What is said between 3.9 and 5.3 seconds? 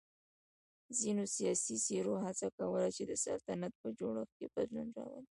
جوړښت کې بدلون راولي.